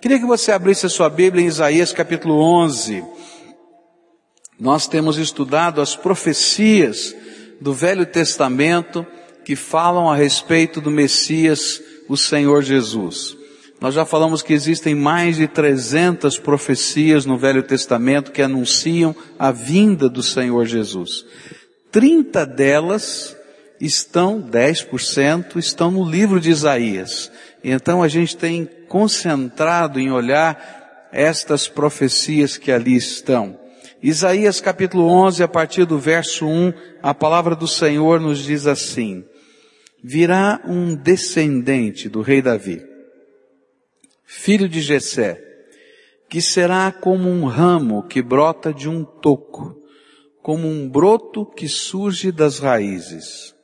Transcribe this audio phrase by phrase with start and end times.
[0.00, 3.04] Queria que você abrisse a sua Bíblia em Isaías capítulo 11.
[4.58, 7.14] Nós temos estudado as profecias
[7.60, 9.06] do Velho Testamento
[9.44, 13.36] que falam a respeito do Messias, o Senhor Jesus.
[13.78, 19.52] Nós já falamos que existem mais de 300 profecias no Velho Testamento que anunciam a
[19.52, 21.26] vinda do Senhor Jesus.
[21.92, 23.36] 30 delas
[23.78, 27.30] estão, 10%, estão no livro de Isaías.
[27.62, 33.58] Então a gente tem concentrado em olhar estas profecias que ali estão.
[34.02, 39.24] Isaías capítulo 11, a partir do verso 1, a palavra do Senhor nos diz assim,
[40.02, 42.82] virá um descendente do rei Davi,
[44.24, 45.38] filho de Jessé,
[46.30, 49.76] que será como um ramo que brota de um toco,
[50.40, 53.54] como um broto que surge das raízes.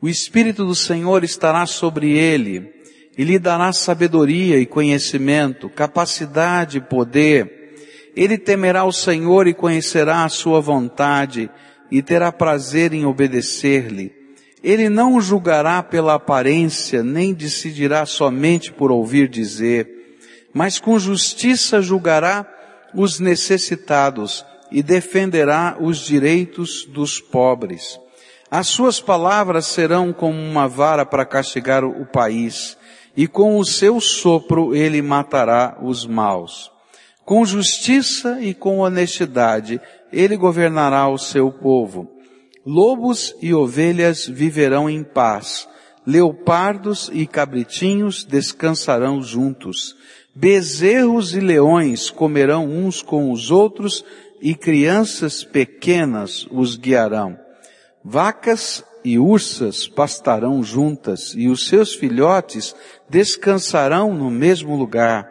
[0.00, 2.77] O Espírito do Senhor estará sobre ele,
[3.18, 7.74] e lhe dará sabedoria e conhecimento, capacidade e poder.
[8.14, 11.50] Ele temerá o Senhor e conhecerá a sua vontade,
[11.90, 14.12] e terá prazer em obedecer-lhe.
[14.62, 19.88] Ele não julgará pela aparência, nem decidirá somente por ouvir dizer,
[20.54, 22.46] mas com justiça julgará
[22.94, 27.98] os necessitados e defenderá os direitos dos pobres.
[28.50, 32.77] As suas palavras serão como uma vara para castigar o país,
[33.18, 36.70] e com o seu sopro ele matará os maus.
[37.24, 39.80] Com justiça e com honestidade
[40.12, 42.08] ele governará o seu povo.
[42.64, 45.68] Lobos e ovelhas viverão em paz,
[46.06, 49.96] leopardos e cabritinhos descansarão juntos.
[50.32, 54.04] Bezerros e leões comerão uns com os outros
[54.40, 57.36] e crianças pequenas os guiarão.
[58.04, 62.74] Vacas e ursas pastarão juntas e os seus filhotes
[63.08, 65.28] descansarão no mesmo lugar.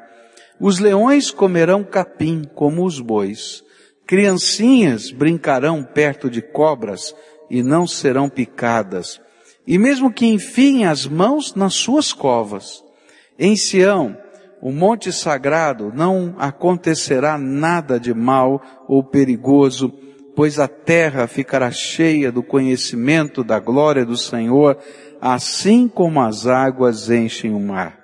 [0.60, 3.64] Os leões comerão capim como os bois.
[4.06, 7.14] Criancinhas brincarão perto de cobras
[7.50, 9.22] e não serão picadas.
[9.66, 12.84] E mesmo que enfiem as mãos nas suas covas.
[13.38, 14.18] Em Sião,
[14.62, 19.94] o monte sagrado, não acontecerá nada de mal ou perigoso,
[20.38, 24.78] pois a terra ficará cheia do conhecimento da glória do Senhor,
[25.20, 27.98] assim como as águas enchem o mar.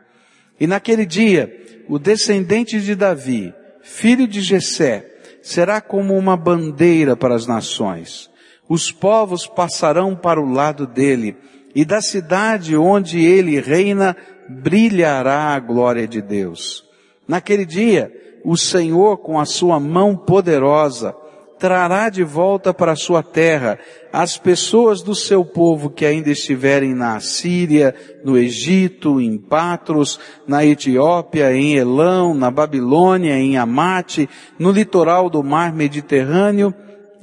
[0.60, 1.56] E naquele dia,
[1.88, 5.06] o descendente de Davi, filho de Jessé,
[5.44, 8.32] será como uma bandeira para as nações.
[8.68, 11.38] Os povos passarão para o lado dele,
[11.76, 14.18] e da cidade onde ele reina
[14.50, 16.84] brilhará a glória de Deus.
[17.28, 18.12] Naquele dia,
[18.44, 21.16] o Senhor, com a sua mão poderosa,
[21.64, 23.80] trará de volta para sua terra
[24.12, 30.66] as pessoas do seu povo que ainda estiverem na Síria, no Egito, em Patros, na
[30.66, 34.30] Etiópia, em Elão, na Babilônia, em Amate,
[34.60, 36.74] no litoral do mar Mediterrâneo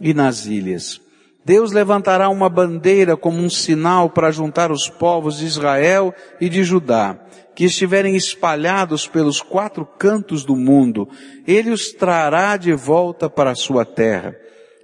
[0.00, 1.02] e nas ilhas.
[1.44, 6.62] Deus levantará uma bandeira como um sinal para juntar os povos de Israel e de
[6.62, 7.18] Judá,
[7.54, 11.08] que estiverem espalhados pelos quatro cantos do mundo.
[11.46, 14.36] Ele os trará de volta para a sua terra.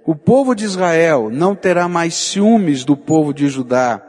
[0.05, 4.01] O povo de Israel não terá mais ciúmes do povo de Judá,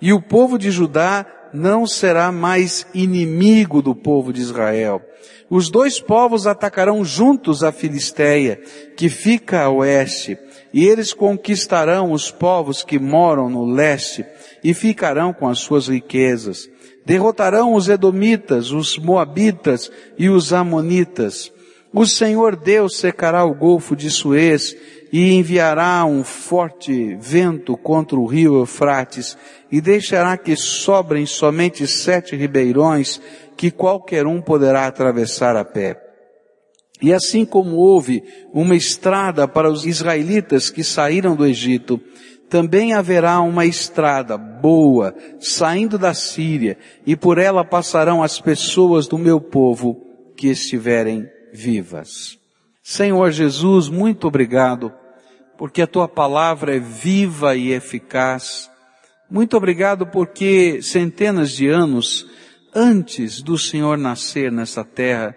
[0.00, 5.02] e o povo de Judá não será mais inimigo do povo de Israel.
[5.48, 8.60] Os dois povos atacarão juntos a Filisteia,
[8.96, 10.38] que fica a oeste,
[10.76, 14.26] e eles conquistarão os povos que moram no leste
[14.62, 16.68] e ficarão com as suas riquezas.
[17.02, 21.50] Derrotarão os edomitas, os moabitas e os amonitas.
[21.94, 24.76] O Senhor Deus secará o golfo de Suez
[25.10, 29.34] e enviará um forte vento contra o rio Eufrates
[29.72, 33.18] e deixará que sobrem somente sete ribeirões
[33.56, 36.05] que qualquer um poderá atravessar a pé.
[37.00, 42.00] E assim como houve uma estrada para os israelitas que saíram do Egito,
[42.48, 49.18] também haverá uma estrada boa saindo da Síria e por ela passarão as pessoas do
[49.18, 50.00] meu povo
[50.36, 52.38] que estiverem vivas.
[52.82, 54.92] Senhor Jesus, muito obrigado
[55.58, 58.70] porque a tua palavra é viva e eficaz.
[59.28, 62.26] Muito obrigado porque centenas de anos
[62.74, 65.34] antes do Senhor nascer nessa terra,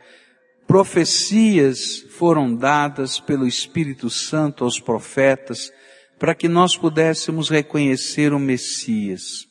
[0.69, 5.73] profecias foram dadas pelo Espírito Santo aos profetas
[6.19, 9.47] para que nós pudéssemos reconhecer o Messias.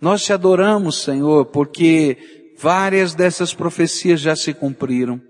[0.00, 5.20] Nós te adoramos, Senhor, porque várias dessas profecias já se cumpriram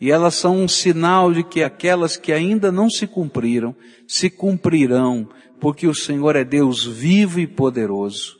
[0.00, 3.76] e elas são um sinal de que aquelas que ainda não se cumpriram,
[4.08, 5.28] se cumprirão,
[5.60, 8.38] porque o Senhor é Deus vivo e poderoso.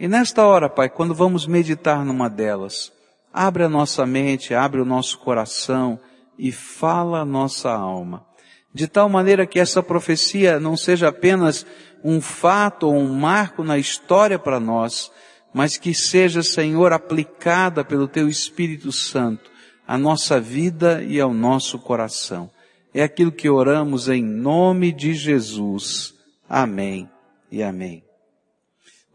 [0.00, 2.90] E nesta hora, Pai, quando vamos meditar numa delas,
[3.32, 5.98] abre a nossa mente, abre o nosso coração
[6.38, 8.26] e fala a nossa alma.
[8.74, 11.66] De tal maneira que essa profecia não seja apenas
[12.02, 15.10] um fato ou um marco na história para nós,
[15.52, 19.50] mas que seja, Senhor, aplicada pelo Teu Espírito Santo
[19.86, 22.50] à nossa vida e ao nosso coração.
[22.94, 26.14] É aquilo que oramos em nome de Jesus.
[26.48, 27.08] Amém
[27.50, 28.02] e amém.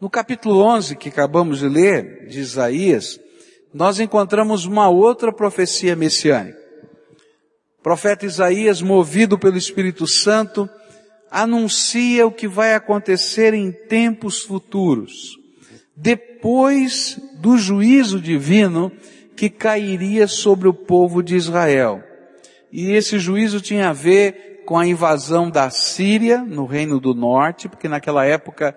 [0.00, 3.18] No capítulo 11 que acabamos de ler, de Isaías,
[3.72, 6.58] nós encontramos uma outra profecia messiânica.
[7.78, 10.68] O profeta Isaías, movido pelo Espírito Santo,
[11.30, 15.38] anuncia o que vai acontecer em tempos futuros,
[15.96, 18.90] depois do juízo divino
[19.36, 22.02] que cairia sobre o povo de Israel.
[22.72, 27.68] E esse juízo tinha a ver com a invasão da Síria, no Reino do Norte,
[27.68, 28.76] porque naquela época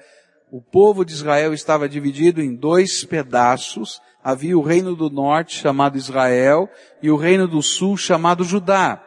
[0.51, 3.99] o povo de Israel estava dividido em dois pedaços.
[4.23, 6.69] Havia o reino do norte chamado Israel
[7.01, 9.01] e o reino do sul chamado Judá.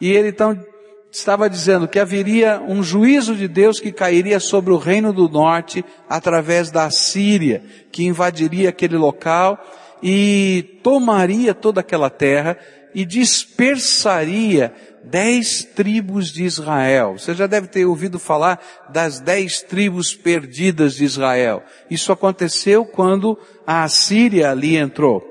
[0.00, 0.58] E ele então
[1.10, 5.84] estava dizendo que haveria um juízo de Deus que cairia sobre o reino do norte
[6.08, 9.58] através da Síria, que invadiria aquele local
[10.02, 12.58] e tomaria toda aquela terra
[12.94, 14.72] e dispersaria
[15.10, 17.18] dez tribos de Israel.
[17.18, 18.60] Você já deve ter ouvido falar
[18.90, 21.62] das dez tribos perdidas de Israel.
[21.90, 25.22] Isso aconteceu quando a Assíria ali entrou.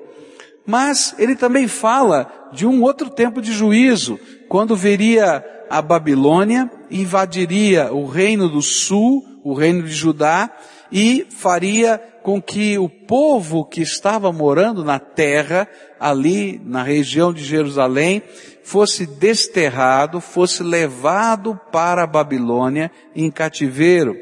[0.65, 4.19] Mas ele também fala de um outro tempo de juízo,
[4.49, 10.49] quando veria a Babilônia, invadiria o reino do sul, o reino de Judá,
[10.91, 17.43] e faria com que o povo que estava morando na terra, ali na região de
[17.43, 18.21] Jerusalém,
[18.67, 24.13] fosse desterrado, fosse levado para a Babilônia em cativeiro.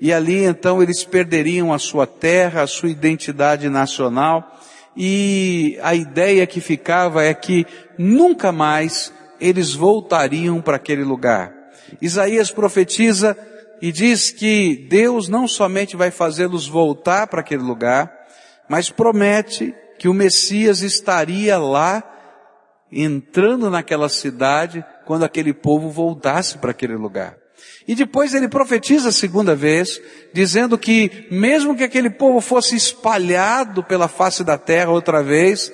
[0.00, 4.60] E ali então eles perderiam a sua terra, a sua identidade nacional,
[4.96, 7.64] e a ideia que ficava é que
[7.96, 11.54] nunca mais eles voltariam para aquele lugar.
[12.02, 13.38] Isaías profetiza
[13.80, 18.12] e diz que Deus não somente vai fazê-los voltar para aquele lugar,
[18.68, 22.02] mas promete que o Messias estaria lá,
[22.90, 27.36] entrando naquela cidade, quando aquele povo voltasse para aquele lugar.
[27.86, 30.00] E depois ele profetiza a segunda vez,
[30.32, 35.72] dizendo que mesmo que aquele povo fosse espalhado pela face da terra outra vez,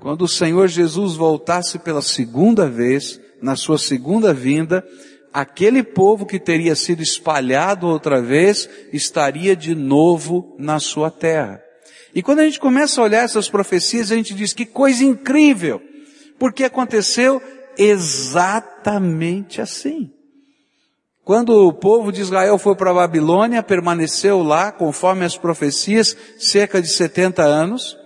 [0.00, 4.84] quando o Senhor Jesus voltasse pela segunda vez, na sua segunda vinda,
[5.32, 11.60] aquele povo que teria sido espalhado outra vez estaria de novo na sua terra.
[12.14, 15.82] E quando a gente começa a olhar essas profecias, a gente diz que coisa incrível,
[16.38, 17.42] porque aconteceu
[17.76, 20.10] exatamente assim.
[21.24, 26.82] Quando o povo de Israel foi para a Babilônia, permaneceu lá, conforme as profecias, cerca
[26.82, 27.96] de 70 anos,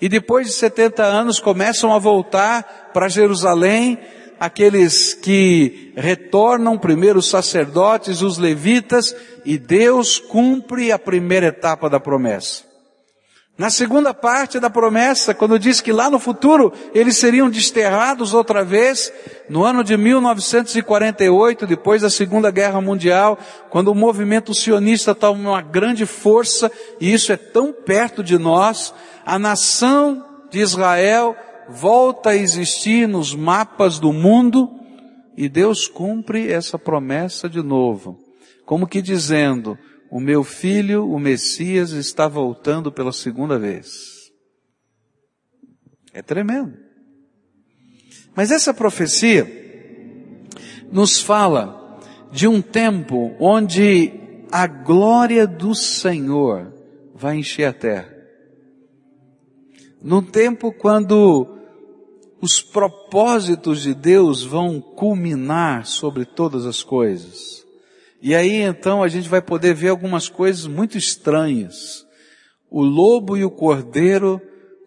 [0.00, 3.98] e depois de 70 anos começam a voltar para Jerusalém,
[4.40, 9.14] aqueles que retornam, primeiro os sacerdotes, os levitas,
[9.44, 12.73] e Deus cumpre a primeira etapa da promessa.
[13.56, 18.64] Na segunda parte da promessa, quando diz que lá no futuro eles seriam desterrados outra
[18.64, 19.12] vez,
[19.48, 23.38] no ano de 1948, depois da Segunda Guerra Mundial,
[23.70, 26.70] quando o movimento sionista toma uma grande força,
[27.00, 28.92] e isso é tão perto de nós,
[29.24, 31.36] a nação de Israel
[31.68, 34.68] volta a existir nos mapas do mundo
[35.36, 38.18] e Deus cumpre essa promessa de novo.
[38.66, 39.78] Como que dizendo,
[40.14, 44.30] o meu filho, o Messias, está voltando pela segunda vez.
[46.12, 46.78] É tremendo.
[48.32, 49.44] Mas essa profecia
[50.92, 51.98] nos fala
[52.30, 54.12] de um tempo onde
[54.52, 56.72] a glória do Senhor
[57.12, 58.14] vai encher a terra.
[60.00, 61.58] Num tempo quando
[62.40, 67.53] os propósitos de Deus vão culminar sobre todas as coisas.
[68.24, 72.06] E aí então a gente vai poder ver algumas coisas muito estranhas.
[72.70, 74.40] O lobo e o cordeiro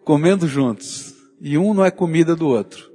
[0.04, 1.14] comendo juntos.
[1.40, 2.90] E um não é comida do outro.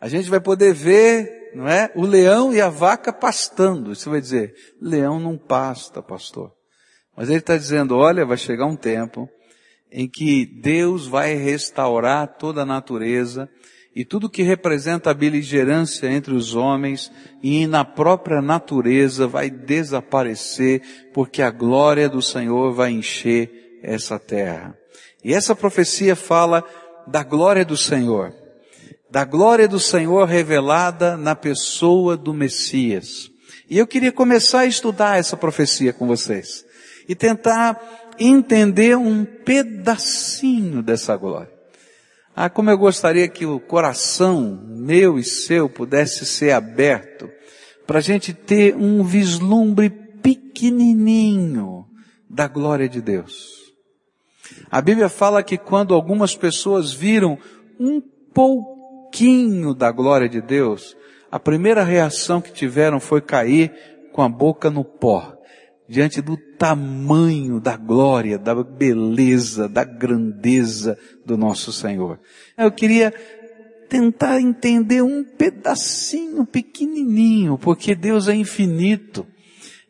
[0.00, 1.92] A gente vai poder ver, não é?
[1.94, 3.94] O leão e a vaca pastando.
[3.94, 6.54] Você vai dizer, leão não pasta, pastor.
[7.14, 9.28] Mas ele está dizendo, olha, vai chegar um tempo
[9.90, 13.46] em que Deus vai restaurar toda a natureza
[13.94, 20.80] e tudo que representa a beligerância entre os homens e na própria natureza vai desaparecer
[21.12, 24.74] porque a glória do Senhor vai encher essa terra.
[25.22, 26.64] E essa profecia fala
[27.06, 28.32] da glória do Senhor,
[29.10, 33.30] da glória do Senhor revelada na pessoa do Messias.
[33.68, 36.64] E eu queria começar a estudar essa profecia com vocês
[37.06, 37.78] e tentar
[38.18, 41.51] entender um pedacinho dessa glória.
[42.34, 47.30] Ah, como eu gostaria que o coração meu e seu pudesse ser aberto
[47.86, 51.86] para a gente ter um vislumbre pequenininho
[52.28, 53.62] da glória de Deus.
[54.70, 57.38] A Bíblia fala que quando algumas pessoas viram
[57.78, 60.96] um pouquinho da glória de Deus,
[61.30, 63.72] a primeira reação que tiveram foi cair
[64.12, 65.34] com a boca no pó,
[65.92, 72.18] diante do tamanho da glória, da beleza, da grandeza do nosso Senhor.
[72.56, 73.12] Eu queria
[73.90, 79.26] tentar entender um pedacinho pequenininho, porque Deus é infinito.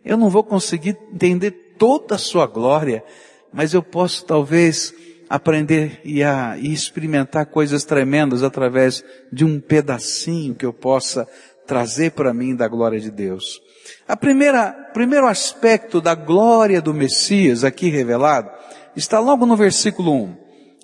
[0.05, 3.05] Eu não vou conseguir entender toda a sua glória,
[3.53, 4.93] mas eu posso talvez
[5.31, 11.29] aprender e, a, e experimentar coisas tremendas através de um pedacinho que eu possa
[11.65, 13.63] trazer para mim da glória de Deus.
[14.07, 18.51] A primeira, primeiro aspecto da glória do Messias aqui revelado
[18.97, 20.37] está logo no versículo 1,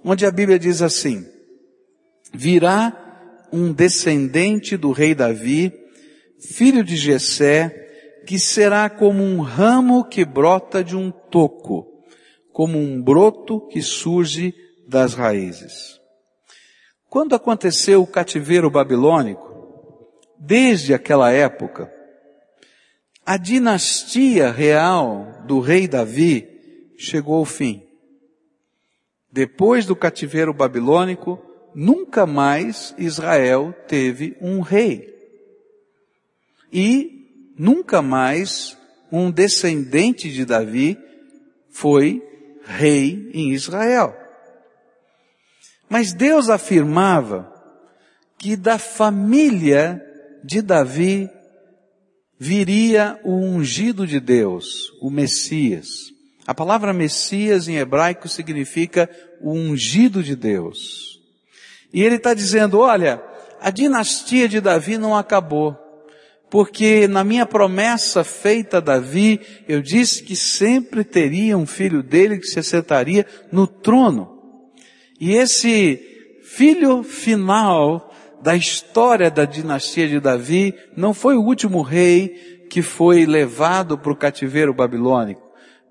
[0.05, 1.27] onde a Bíblia diz assim,
[2.33, 5.73] virá um descendente do rei Davi,
[6.41, 7.87] filho de Jessé,
[8.27, 11.87] que será como um ramo que brota de um toco,
[12.53, 14.55] como um broto que surge
[14.87, 15.99] das raízes.
[17.09, 19.49] Quando aconteceu o cativeiro babilônico,
[20.39, 21.91] desde aquela época,
[23.29, 26.49] a dinastia real do rei Davi
[26.97, 27.87] chegou ao fim.
[29.31, 31.39] Depois do cativeiro babilônico,
[31.75, 35.15] nunca mais Israel teve um rei.
[36.73, 38.79] E nunca mais
[39.13, 40.97] um descendente de Davi
[41.69, 42.27] foi
[42.65, 44.17] rei em Israel.
[45.87, 47.53] Mas Deus afirmava
[48.39, 50.03] que da família
[50.43, 51.29] de Davi
[52.39, 56.13] viria o ungido de Deus, o Messias.
[56.47, 61.21] A palavra Messias em hebraico significa o ungido de Deus.
[61.93, 63.23] E ele está dizendo, olha,
[63.61, 65.77] a dinastia de Davi não acabou.
[66.51, 72.39] Porque na minha promessa feita a Davi, eu disse que sempre teria um filho dele
[72.39, 74.39] que se assentaria no trono.
[75.21, 76.01] E esse
[76.43, 78.08] filho final
[78.43, 84.13] da história da dinastia de Davi, não foi o último rei que foi levado para
[84.13, 85.43] o cativeiro babilônico,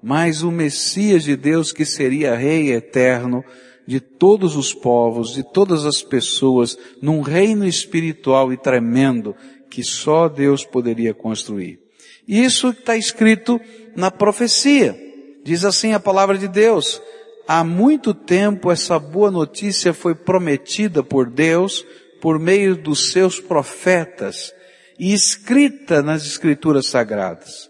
[0.02, 3.44] mas o Messias de Deus que seria rei eterno
[3.86, 9.36] de todos os povos, de todas as pessoas, num reino espiritual e tremendo
[9.70, 11.80] que só Deus poderia construir.
[12.28, 13.60] Isso está escrito
[13.96, 14.98] na profecia.
[15.44, 17.02] Diz assim a palavra de Deus.
[17.48, 21.86] Há muito tempo essa boa notícia foi prometida por Deus
[22.22, 24.54] por meio dos seus profetas
[25.00, 27.70] e escrita nas escrituras sagradas.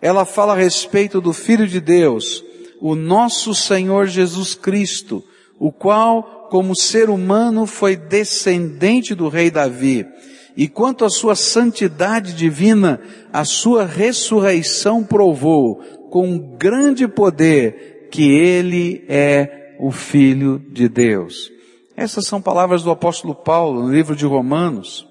[0.00, 2.44] Ela fala a respeito do Filho de Deus,
[2.80, 5.24] o nosso Senhor Jesus Cristo,
[5.58, 10.06] o qual, como ser humano, foi descendente do rei Davi.
[10.56, 13.00] E quanto à sua santidade divina,
[13.32, 15.76] a sua ressurreição provou
[16.10, 21.53] com grande poder que ele é o Filho de Deus.
[21.96, 25.06] Essas são palavras do apóstolo Paulo no livro de Romanos.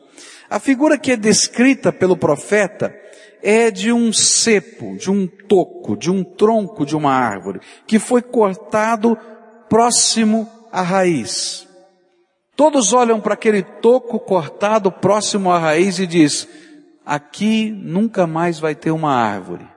[0.50, 2.94] A figura que é descrita pelo profeta
[3.42, 8.22] é de um cepo, de um toco, de um tronco de uma árvore, que foi
[8.22, 9.18] cortado
[9.70, 11.68] próximo à raiz.
[12.56, 16.48] Todos olham para aquele toco cortado próximo à raiz e diz:
[17.06, 19.68] aqui nunca mais vai ter uma árvore.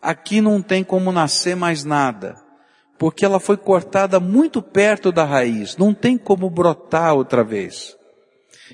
[0.00, 2.43] Aqui não tem como nascer mais nada
[2.98, 7.96] porque ela foi cortada muito perto da raiz, não tem como brotar outra vez.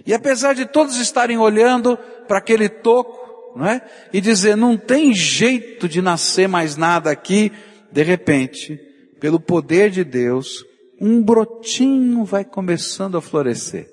[0.07, 1.97] E apesar de todos estarem olhando
[2.29, 3.83] para aquele toco, não é?
[4.12, 7.53] E dizer, não tem jeito de nascer mais nada aqui,
[7.91, 8.81] de repente,
[9.19, 10.65] pelo poder de Deus,
[11.00, 13.89] um brotinho vai começando a florescer.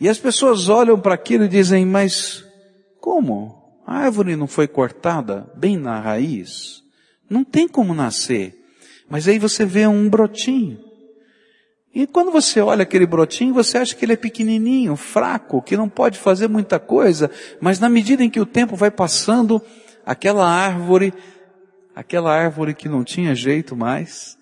[0.00, 2.44] E as pessoas olham para aquilo e dizem, mas
[3.00, 3.80] como?
[3.86, 6.82] A árvore não foi cortada bem na raiz?
[7.30, 8.65] Não tem como nascer.
[9.08, 10.78] Mas aí você vê um brotinho.
[11.94, 15.88] E quando você olha aquele brotinho, você acha que ele é pequenininho, fraco, que não
[15.88, 19.62] pode fazer muita coisa, mas na medida em que o tempo vai passando,
[20.04, 21.14] aquela árvore,
[21.94, 24.36] aquela árvore que não tinha jeito mais,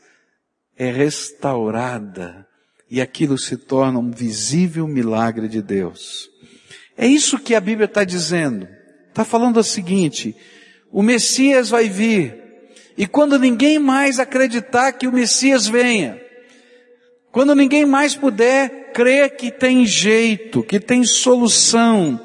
[0.76, 2.44] é restaurada
[2.90, 6.28] e aquilo se torna um visível milagre de Deus.
[6.96, 8.68] É isso que a Bíblia está dizendo.
[9.08, 10.36] Está falando o seguinte,
[10.90, 12.43] o Messias vai vir,
[12.96, 16.20] e quando ninguém mais acreditar que o Messias venha,
[17.32, 22.20] quando ninguém mais puder crer que tem jeito, que tem solução,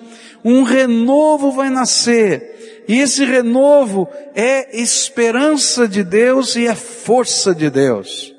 [0.46, 7.70] um renovo vai nascer, E esse renovo é esperança de Deus e é força de
[7.70, 8.34] Deus.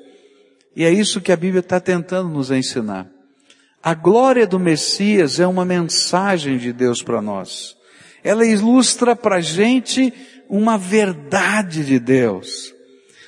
[0.75, 3.07] E é isso que a Bíblia está tentando nos ensinar.
[3.81, 7.77] A glória do Messias é uma mensagem de Deus para nós.
[8.21, 10.13] Ela ilustra para a gente
[10.51, 12.75] uma verdade de Deus.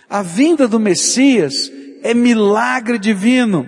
[0.10, 1.72] A vinda do Messias
[2.04, 3.66] é milagre divino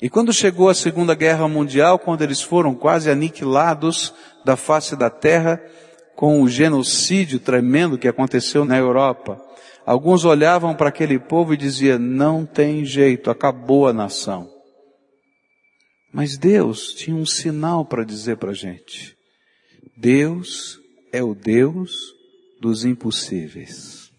[0.00, 4.14] E quando chegou a Segunda Guerra Mundial, quando eles foram quase aniquilados
[4.44, 5.60] da face da terra,
[6.18, 9.40] com o genocídio tremendo que aconteceu na Europa,
[9.86, 14.50] alguns olhavam para aquele povo e diziam, não tem jeito, acabou a nação.
[16.12, 19.16] Mas Deus tinha um sinal para dizer para a gente.
[19.96, 20.80] Deus
[21.12, 21.92] é o Deus
[22.60, 24.10] dos impossíveis.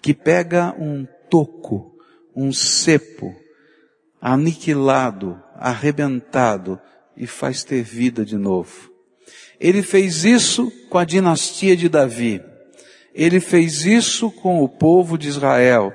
[0.00, 1.92] Que pega um toco,
[2.34, 3.36] um cepo,
[4.18, 6.80] aniquilado, arrebentado
[7.14, 8.91] e faz ter vida de novo.
[9.62, 12.42] Ele fez isso com a dinastia de Davi.
[13.14, 15.92] Ele fez isso com o povo de Israel.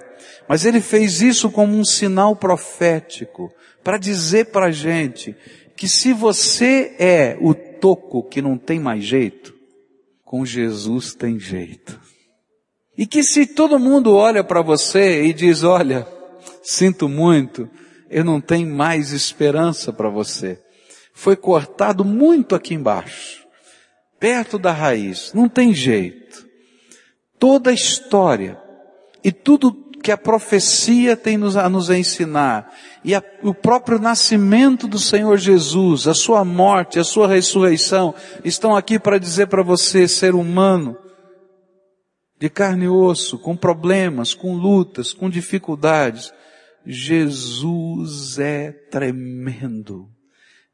[0.47, 3.51] Mas ele fez isso como um sinal profético
[3.83, 5.35] para dizer para a gente
[5.75, 9.53] que se você é o toco que não tem mais jeito,
[10.23, 11.99] com Jesus tem jeito.
[12.97, 16.07] E que se todo mundo olha para você e diz, olha,
[16.63, 17.69] sinto muito,
[18.09, 20.57] eu não tenho mais esperança para você.
[21.13, 23.46] Foi cortado muito aqui embaixo,
[24.19, 26.45] perto da raiz, não tem jeito.
[27.39, 28.59] Toda a história
[29.23, 34.97] e tudo que a profecia tem a nos ensinar, e a, o próprio nascimento do
[34.97, 40.33] Senhor Jesus, a sua morte, a sua ressurreição, estão aqui para dizer para você, ser
[40.33, 40.95] humano,
[42.39, 46.31] de carne e osso, com problemas, com lutas, com dificuldades,
[46.85, 50.07] Jesus é tremendo.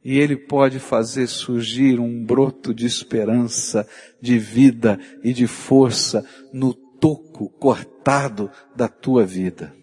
[0.04, 3.88] E Ele pode fazer surgir um broto de esperança,
[4.22, 9.74] de vida e de força no toco cortado da tua vida.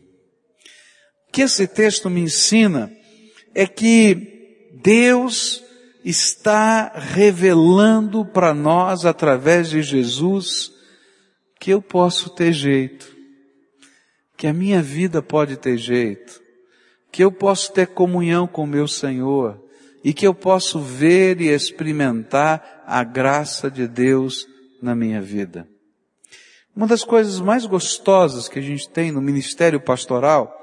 [1.29, 2.93] O que esse texto me ensina
[3.55, 5.63] é que Deus
[6.05, 10.73] está revelando para nós através de Jesus
[11.59, 13.21] que eu posso ter jeito
[14.41, 16.41] que a minha vida pode ter jeito,
[17.13, 19.63] que eu posso ter comunhão com meu Senhor
[20.03, 24.47] e que eu posso ver e experimentar a graça de Deus
[24.83, 25.69] na minha vida.
[26.75, 30.57] Uma das coisas mais gostosas que a gente tem no ministério pastoral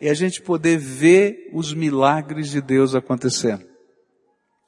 [0.00, 3.64] é a gente poder ver os milagres de Deus acontecendo.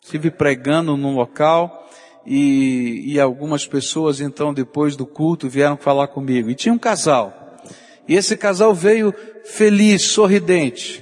[0.02, 1.88] Estive pregando num local
[2.26, 6.50] e, e algumas pessoas então depois do culto vieram falar comigo.
[6.50, 7.56] E tinha um casal.
[8.08, 11.01] E esse casal veio feliz, sorridente.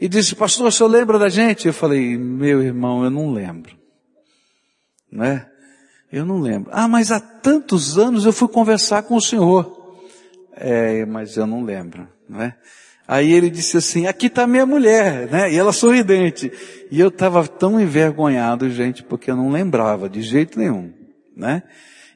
[0.00, 1.66] E disse, pastor, o senhor lembra da gente?
[1.66, 3.76] Eu falei, meu irmão, eu não lembro.
[5.12, 5.46] Né?
[6.10, 6.70] Eu não lembro.
[6.72, 9.98] Ah, mas há tantos anos eu fui conversar com o senhor.
[10.56, 12.54] É, mas eu não lembro, né?
[13.06, 15.52] Aí ele disse assim, aqui está minha mulher, né?
[15.52, 16.52] E ela sorridente.
[16.90, 20.92] E eu estava tão envergonhado, gente, porque eu não lembrava de jeito nenhum,
[21.36, 21.62] né?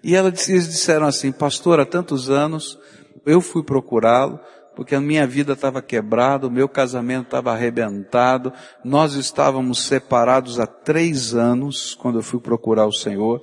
[0.03, 2.79] E eles disseram assim, pastor, há tantos anos
[3.27, 4.39] eu fui procurá-lo,
[4.75, 8.53] porque a minha vida estava quebrada, o meu casamento estava arrebentado,
[8.85, 13.41] nós estávamos separados há três anos, quando eu fui procurar o Senhor,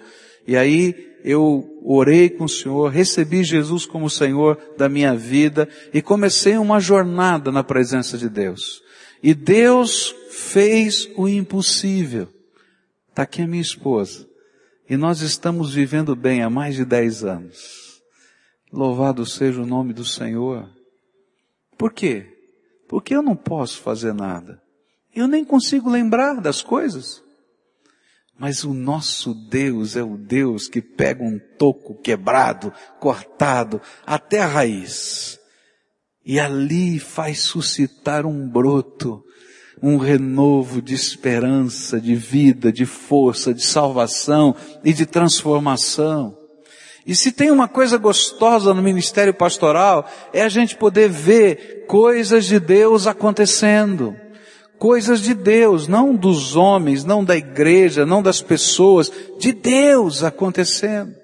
[0.48, 6.02] e aí eu orei com o Senhor, recebi Jesus como Senhor da minha vida e
[6.02, 8.82] comecei uma jornada na presença de Deus.
[9.22, 12.28] E Deus fez o impossível.
[13.10, 14.28] Está aqui a minha esposa.
[14.90, 18.02] E nós estamos vivendo bem há mais de dez anos.
[18.74, 20.68] Louvado seja o nome do Senhor.
[21.82, 22.28] Por quê?
[22.88, 24.62] Porque eu não posso fazer nada.
[25.16, 27.24] Eu nem consigo lembrar das coisas.
[28.38, 34.46] Mas o nosso Deus é o Deus que pega um toco quebrado, cortado, até a
[34.46, 35.40] raiz.
[36.24, 39.24] E ali faz suscitar um broto,
[39.82, 46.38] um renovo de esperança, de vida, de força, de salvação e de transformação.
[47.06, 52.46] E se tem uma coisa gostosa no ministério pastoral, é a gente poder ver coisas
[52.46, 54.16] de Deus acontecendo.
[54.78, 61.16] Coisas de Deus, não dos homens, não da igreja, não das pessoas, de Deus acontecendo.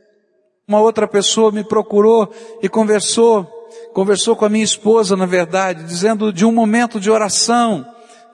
[0.68, 3.46] Uma outra pessoa me procurou e conversou,
[3.94, 7.86] conversou com a minha esposa, na verdade, dizendo de um momento de oração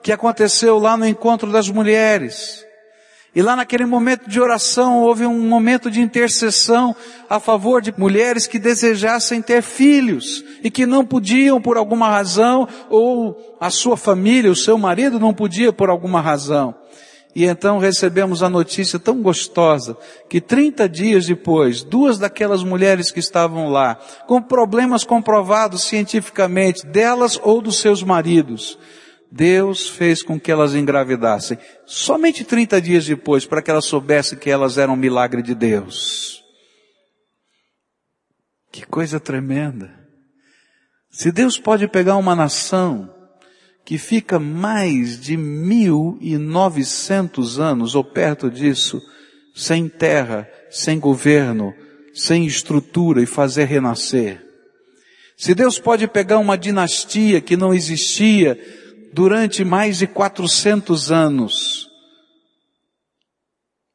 [0.02, 2.64] que aconteceu lá no encontro das mulheres.
[3.34, 6.94] E lá naquele momento de oração houve um momento de intercessão
[7.28, 12.68] a favor de mulheres que desejassem ter filhos e que não podiam por alguma razão,
[12.88, 16.74] ou a sua família, o seu marido não podia por alguma razão.
[17.34, 19.96] E então recebemos a notícia tão gostosa
[20.28, 27.40] que 30 dias depois, duas daquelas mulheres que estavam lá, com problemas comprovados cientificamente delas
[27.42, 28.78] ou dos seus maridos,
[29.36, 31.58] Deus fez com que elas engravidassem.
[31.84, 36.40] Somente 30 dias depois, para que elas soubessem que elas eram um milagre de Deus.
[38.70, 39.92] Que coisa tremenda.
[41.10, 43.12] Se Deus pode pegar uma nação
[43.84, 49.02] que fica mais de mil e novecentos anos ou perto disso,
[49.52, 51.74] sem terra, sem governo,
[52.14, 54.40] sem estrutura e fazer renascer.
[55.36, 58.56] Se Deus pode pegar uma dinastia que não existia,
[59.14, 61.88] durante mais de 400 anos,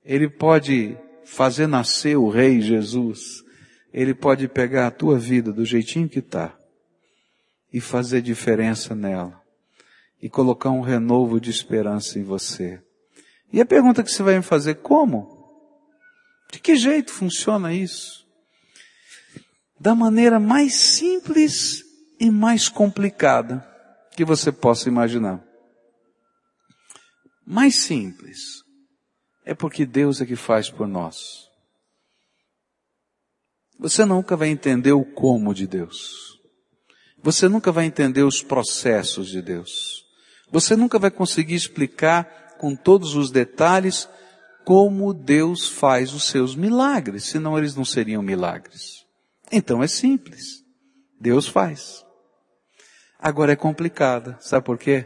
[0.03, 3.43] Ele pode fazer nascer o Rei Jesus,
[3.93, 6.57] Ele pode pegar a tua vida do jeitinho que está
[7.71, 9.37] e fazer diferença nela
[10.21, 12.81] e colocar um renovo de esperança em você.
[13.51, 15.37] E a pergunta que você vai me fazer, como?
[16.49, 18.25] De que jeito funciona isso?
[19.77, 21.83] Da maneira mais simples
[22.17, 23.68] e mais complicada
[24.19, 25.41] que você possa imaginar.
[27.47, 28.37] Mais simples
[29.45, 31.47] é porque Deus é que faz por nós.
[33.79, 36.37] Você nunca vai entender o como de Deus.
[37.23, 40.03] Você nunca vai entender os processos de Deus.
[40.51, 44.09] Você nunca vai conseguir explicar com todos os detalhes
[44.65, 49.05] como Deus faz os seus milagres, senão eles não seriam milagres.
[49.49, 50.61] Então é simples.
[51.21, 52.03] Deus faz.
[53.19, 54.37] Agora é complicada.
[54.39, 55.05] Sabe por quê?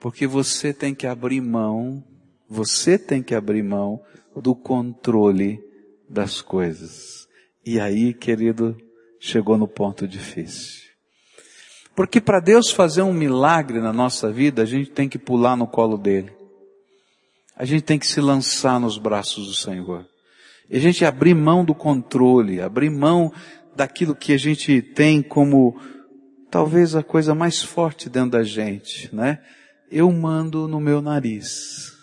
[0.00, 2.02] Porque você tem que abrir mão,
[2.48, 4.02] você tem que abrir mão
[4.34, 5.60] do controle
[6.08, 7.28] das coisas.
[7.64, 8.76] E aí, querido,
[9.20, 10.88] chegou no ponto difícil.
[11.94, 15.66] Porque para Deus fazer um milagre na nossa vida, a gente tem que pular no
[15.66, 16.32] colo dele.
[17.56, 20.06] A gente tem que se lançar nos braços do Senhor.
[20.70, 23.32] E a gente abrir mão do controle, abrir mão
[23.74, 25.76] daquilo que a gente tem como
[26.50, 29.40] talvez a coisa mais forte dentro da gente, né?
[29.90, 31.96] Eu mando no meu nariz.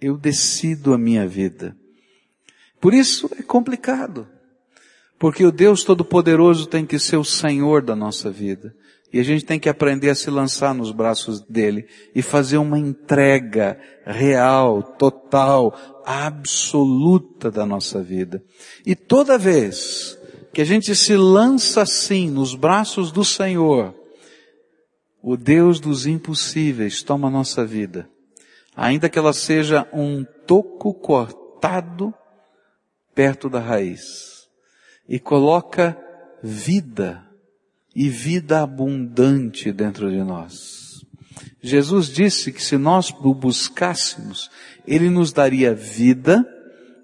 [0.00, 1.76] Eu decido a minha vida.
[2.80, 4.26] Por isso é complicado.
[5.18, 8.74] Porque o Deus Todo-Poderoso tem que ser o Senhor da nossa vida.
[9.12, 12.78] E a gente tem que aprender a se lançar nos braços dele e fazer uma
[12.78, 18.42] entrega real, total, absoluta da nossa vida.
[18.86, 20.16] E toda vez
[20.52, 23.94] que a gente se lança assim nos braços do Senhor,
[25.22, 28.08] o Deus dos impossíveis toma a nossa vida,
[28.74, 32.12] ainda que ela seja um toco cortado
[33.14, 34.48] perto da raiz,
[35.08, 35.96] e coloca
[36.42, 37.26] vida
[37.94, 41.04] e vida abundante dentro de nós.
[41.62, 44.50] Jesus disse que se nós o buscássemos,
[44.86, 46.46] Ele nos daria vida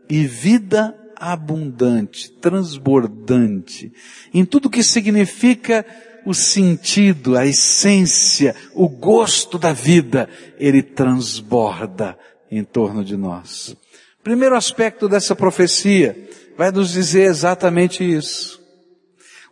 [0.09, 3.93] e vida abundante, transbordante,
[4.33, 5.85] em tudo que significa
[6.25, 12.19] o sentido, a essência, o gosto da vida, ele transborda
[12.51, 13.77] em torno de nós.
[14.23, 18.61] Primeiro aspecto dessa profecia vai nos dizer exatamente isso.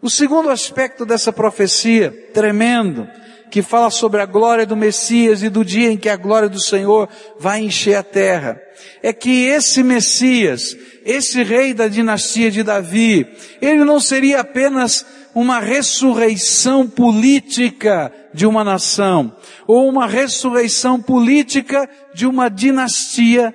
[0.03, 3.09] O segundo aspecto dessa profecia, tremendo,
[3.55, 6.59] que fala sobre a glória do Messias e do dia em que a glória do
[6.59, 8.61] Senhor vai encher a terra,
[9.01, 13.25] é que esse Messias, esse rei da dinastia de Davi,
[13.63, 19.37] ele não seria apenas uma ressurreição política de uma nação,
[19.69, 23.55] ou uma ressurreição política de uma dinastia,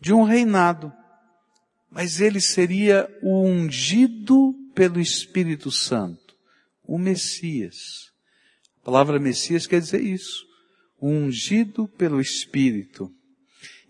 [0.00, 0.92] de um reinado,
[1.88, 6.34] mas ele seria o ungido pelo Espírito Santo,
[6.82, 8.09] o Messias.
[8.82, 10.46] A palavra Messias quer dizer isso,
[11.00, 13.10] ungido pelo Espírito.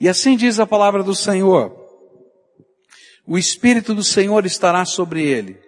[0.01, 1.77] E assim diz a palavra do Senhor,
[3.27, 5.59] o Espírito do Senhor estará sobre ele,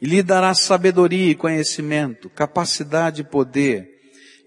[0.00, 3.88] e lhe dará sabedoria e conhecimento, capacidade e poder.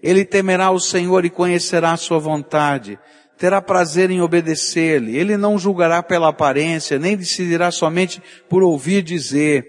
[0.00, 2.96] Ele temerá o Senhor e conhecerá a sua vontade,
[3.36, 5.16] terá prazer em obedecer-lhe.
[5.16, 9.66] Ele não julgará pela aparência, nem decidirá somente por ouvir dizer,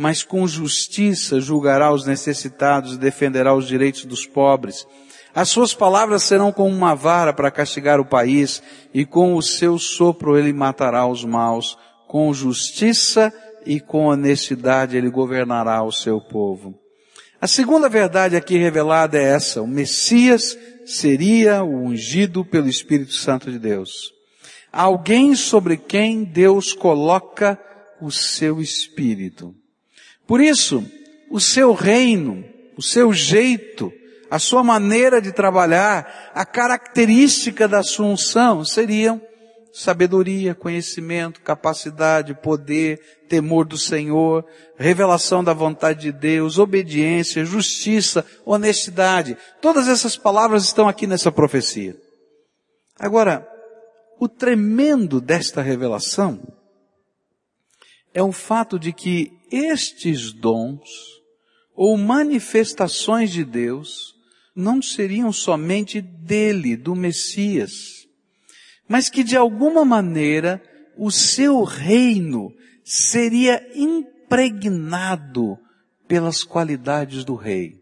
[0.00, 4.86] mas com justiça julgará os necessitados e defenderá os direitos dos pobres.
[5.34, 8.62] As suas palavras serão como uma vara para castigar o país,
[8.94, 11.76] e com o seu sopro ele matará os maus.
[12.08, 13.30] Com justiça
[13.66, 16.74] e com honestidade ele governará o seu povo.
[17.38, 23.52] A segunda verdade aqui revelada é essa, o Messias seria o ungido pelo Espírito Santo
[23.52, 24.14] de Deus.
[24.72, 27.60] Alguém sobre quem Deus coloca
[28.00, 29.59] o seu Espírito.
[30.30, 30.88] Por isso,
[31.28, 32.44] o seu reino,
[32.76, 33.92] o seu jeito,
[34.30, 39.20] a sua maneira de trabalhar, a característica da sua unção seriam
[39.72, 44.46] sabedoria, conhecimento, capacidade, poder, temor do Senhor,
[44.78, 49.36] revelação da vontade de Deus, obediência, justiça, honestidade.
[49.60, 51.96] Todas essas palavras estão aqui nessa profecia.
[53.00, 53.44] Agora,
[54.20, 56.40] o tremendo desta revelação
[58.14, 60.88] é o fato de que estes dons
[61.74, 64.14] ou manifestações de Deus
[64.54, 68.06] não seriam somente dele, do Messias,
[68.88, 70.62] mas que de alguma maneira
[70.96, 72.52] o seu reino
[72.84, 75.56] seria impregnado
[76.06, 77.78] pelas qualidades do rei.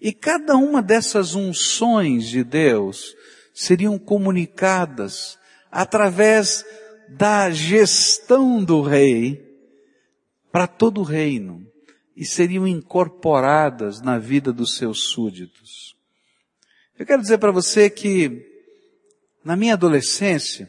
[0.00, 3.14] E cada uma dessas unções de Deus
[3.52, 5.38] seriam comunicadas
[5.70, 6.64] através
[7.08, 9.45] da gestão do rei
[10.50, 11.66] para todo o reino
[12.16, 15.94] e seriam incorporadas na vida dos seus súditos.
[16.98, 18.54] Eu quero dizer para você que
[19.46, 20.68] na minha adolescência,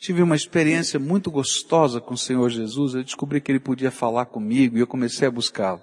[0.00, 2.94] tive uma experiência muito gostosa com o Senhor Jesus.
[2.94, 5.82] Eu descobri que Ele podia falar comigo e eu comecei a buscá-lo.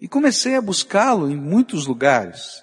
[0.00, 2.62] E comecei a buscá-lo em muitos lugares.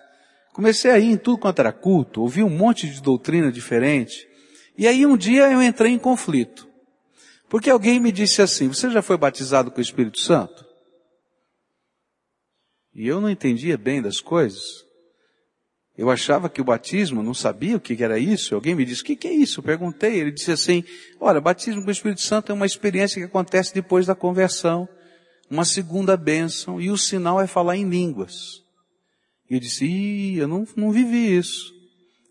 [0.52, 4.28] Comecei a ir em tudo quanto era culto, ouvi um monte de doutrina diferente.
[4.76, 6.68] E aí um dia eu entrei em conflito.
[7.54, 10.66] Porque alguém me disse assim, você já foi batizado com o Espírito Santo?
[12.96, 14.64] E eu não entendia bem das coisas.
[15.96, 18.56] Eu achava que o batismo, não sabia o que era isso.
[18.56, 19.60] Alguém me disse, o que é isso?
[19.60, 20.20] Eu perguntei.
[20.20, 20.84] Ele disse assim,
[21.20, 24.90] olha, batismo com o Espírito Santo é uma experiência que acontece depois da conversão.
[25.48, 26.82] Uma segunda bênção.
[26.82, 28.64] E o sinal é falar em línguas.
[29.48, 31.72] E eu disse, Ih, eu não, não vivi isso.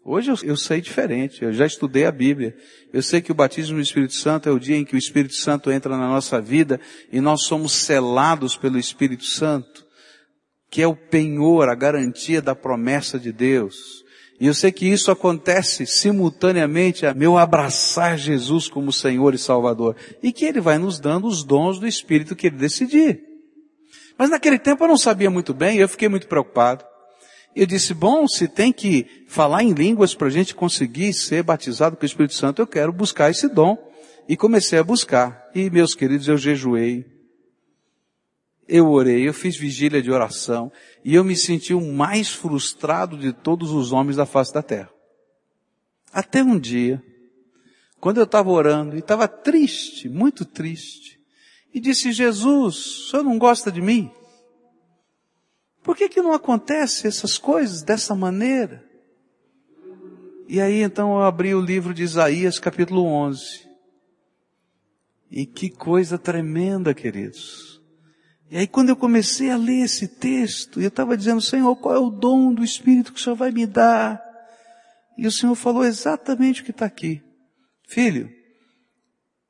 [0.04, 1.44] Hoje eu, eu sei diferente.
[1.44, 2.56] Eu já estudei a Bíblia.
[2.92, 5.34] Eu sei que o batismo do Espírito Santo é o dia em que o Espírito
[5.34, 6.80] Santo entra na nossa vida
[7.12, 9.82] e nós somos selados pelo Espírito Santo
[10.72, 14.02] que é o penhor, a garantia da promessa de Deus.
[14.40, 19.94] E eu sei que isso acontece simultaneamente a meu abraçar Jesus como Senhor e Salvador.
[20.22, 23.20] E que Ele vai nos dando os dons do Espírito que Ele decidir.
[24.16, 26.82] Mas naquele tempo eu não sabia muito bem, eu fiquei muito preocupado.
[27.54, 31.96] Eu disse, bom, se tem que falar em línguas para a gente conseguir ser batizado
[31.96, 33.76] com o Espírito Santo, eu quero buscar esse dom.
[34.28, 35.50] E comecei a buscar.
[35.54, 37.04] E meus queridos, eu jejuei,
[38.68, 40.72] eu orei, eu fiz vigília de oração
[41.04, 44.90] e eu me senti o mais frustrado de todos os homens da face da terra.
[46.12, 47.02] Até um dia,
[48.00, 51.20] quando eu estava orando e estava triste, muito triste,
[51.74, 54.10] e disse, Jesus, o senhor não gosta de mim?
[55.82, 58.84] Por que que não acontece essas coisas dessa maneira?
[60.48, 63.68] E aí então eu abri o livro de Isaías capítulo 11.
[65.30, 67.80] E que coisa tremenda, queridos.
[68.50, 71.98] E aí quando eu comecei a ler esse texto, eu estava dizendo, Senhor, qual é
[71.98, 74.22] o dom do Espírito que o Senhor vai me dar?
[75.18, 77.22] E o Senhor falou exatamente o que está aqui.
[77.88, 78.30] Filho,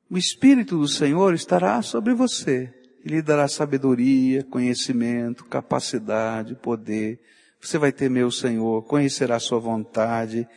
[0.09, 2.73] o Espírito do Senhor estará sobre você.
[3.03, 7.19] Ele dará sabedoria, conhecimento, capacidade, poder.
[7.61, 10.47] Você vai temer o Senhor, conhecerá a sua vontade.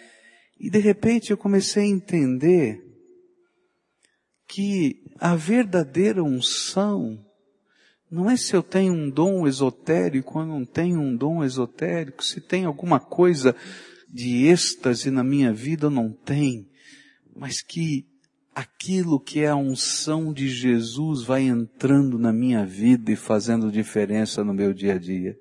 [0.59, 2.81] E de repente eu comecei a entender
[4.49, 7.19] que a verdadeira unção
[8.11, 12.41] não é se eu tenho um dom esotérico ou não tenho um dom esotérico, se
[12.41, 13.55] tem alguma coisa
[14.09, 16.71] de êxtase na minha vida ou não tem,
[17.35, 18.07] mas que
[18.57, 24.43] aquilo que é a unção de Jesus vai entrando na minha vida e fazendo diferença
[24.43, 25.37] no meu dia a dia.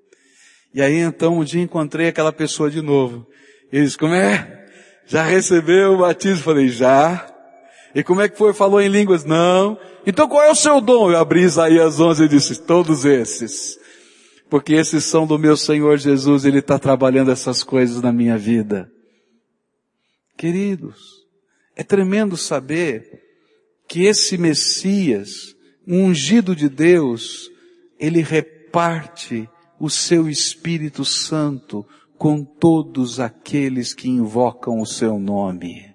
[0.74, 3.26] E aí então um dia encontrei aquela pessoa de novo.
[3.72, 4.68] Ele disse, como é?
[5.06, 6.44] Já recebeu o batismo?
[6.44, 7.26] Falei, já.
[7.96, 8.54] E como é que foi?
[8.54, 9.24] Falou em línguas?
[9.24, 9.80] Não.
[10.06, 11.10] Então qual é o seu dom?
[11.10, 13.80] Eu abri Isaías 11 e disse, todos esses.
[14.50, 18.92] Porque esses são do meu Senhor Jesus, Ele está trabalhando essas coisas na minha vida.
[20.38, 21.15] Queridos,
[21.76, 23.22] é tremendo saber
[23.88, 25.56] que esse Messias,
[25.88, 27.50] ungido de Deus,
[28.00, 31.86] ele reparte o seu Espírito Santo
[32.18, 35.94] com todos aqueles que invocam o seu nome.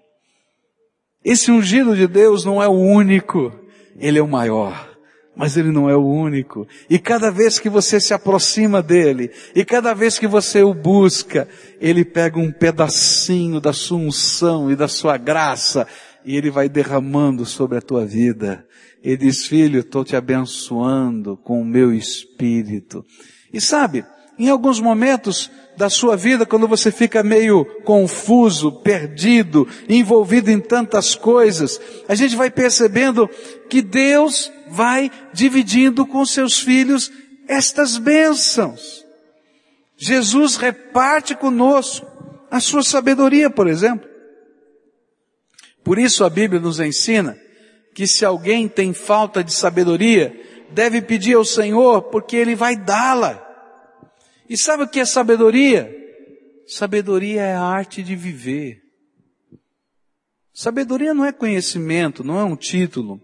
[1.25, 3.53] Esse ungido de Deus não é o único,
[3.97, 4.90] ele é o maior.
[5.35, 6.67] Mas ele não é o único.
[6.89, 11.49] E cada vez que você se aproxima dele, e cada vez que você o busca,
[11.81, 15.87] ele pega um pedacinho da sua unção e da sua graça,
[16.25, 18.67] e ele vai derramando sobre a tua vida.
[19.03, 23.05] Ele diz, filho, estou te abençoando com o meu espírito.
[23.53, 24.05] E sabe,
[24.39, 31.15] em alguns momentos da sua vida, quando você fica meio confuso, perdido, envolvido em tantas
[31.15, 33.29] coisas, a gente vai percebendo
[33.71, 37.11] que Deus vai dividindo com seus filhos
[37.49, 39.07] estas bênçãos.
[39.97, 42.07] Jesus reparte conosco
[42.51, 44.09] a sua sabedoria, por exemplo.
[45.85, 47.39] Por isso a Bíblia nos ensina
[47.95, 50.35] que se alguém tem falta de sabedoria,
[50.71, 53.47] deve pedir ao Senhor, porque Ele vai dá-la.
[54.49, 55.97] E sabe o que é sabedoria?
[56.67, 58.83] Sabedoria é a arte de viver.
[60.53, 63.21] Sabedoria não é conhecimento, não é um título,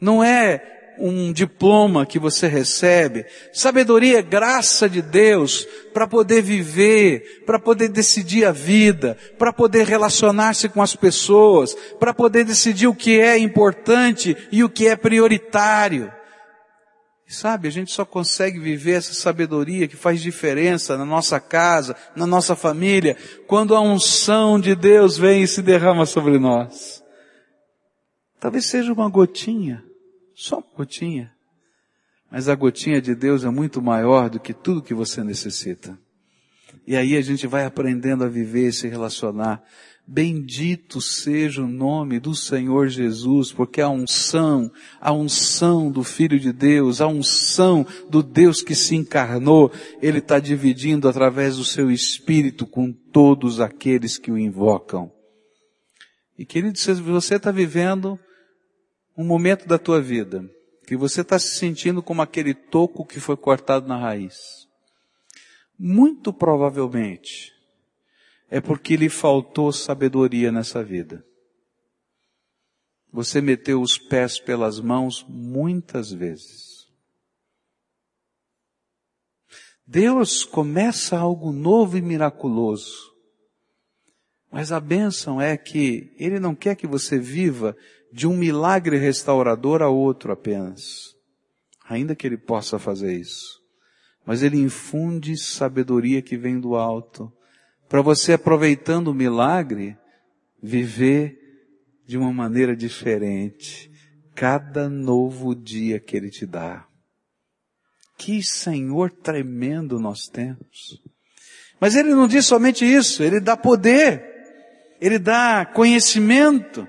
[0.00, 3.24] não é um diploma que você recebe.
[3.52, 9.86] Sabedoria é graça de Deus para poder viver, para poder decidir a vida, para poder
[9.86, 14.94] relacionar-se com as pessoas, para poder decidir o que é importante e o que é
[14.94, 16.12] prioritário.
[17.26, 22.26] Sabe, a gente só consegue viver essa sabedoria que faz diferença na nossa casa, na
[22.26, 27.00] nossa família, quando a unção de Deus vem e se derrama sobre nós.
[28.40, 29.84] Talvez seja uma gotinha,
[30.40, 31.30] só uma gotinha.
[32.30, 35.98] Mas a gotinha de Deus é muito maior do que tudo que você necessita.
[36.86, 39.62] E aí a gente vai aprendendo a viver e se relacionar.
[40.06, 46.54] Bendito seja o nome do Senhor Jesus, porque a unção, a unção do Filho de
[46.54, 52.66] Deus, a unção do Deus que se encarnou, Ele está dividindo através do seu Espírito
[52.66, 55.12] com todos aqueles que o invocam.
[56.38, 58.18] E querido, se você está vivendo
[59.16, 60.48] um momento da tua vida,
[60.86, 64.68] que você está se sentindo como aquele toco que foi cortado na raiz,
[65.78, 67.52] muito provavelmente,
[68.50, 71.24] é porque lhe faltou sabedoria nessa vida.
[73.12, 76.88] Você meteu os pés pelas mãos muitas vezes.
[79.86, 83.10] Deus começa algo novo e miraculoso.
[84.50, 87.76] Mas a bênção é que Ele não quer que você viva
[88.12, 91.14] de um milagre restaurador a outro apenas.
[91.88, 93.60] Ainda que Ele possa fazer isso.
[94.24, 97.32] Mas Ele infunde sabedoria que vem do alto
[97.90, 99.98] para você aproveitando o milagre,
[100.62, 101.36] viver
[102.06, 103.90] de uma maneira diferente,
[104.32, 106.86] cada novo dia que Ele te dá.
[108.16, 111.02] Que Senhor tremendo nós temos.
[111.80, 114.22] Mas Ele não diz somente isso, Ele dá poder,
[115.00, 116.86] Ele dá conhecimento.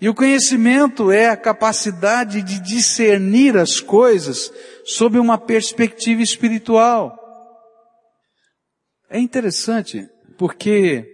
[0.00, 4.52] E o conhecimento é a capacidade de discernir as coisas
[4.84, 7.18] sob uma perspectiva espiritual.
[9.10, 11.04] É interessante porque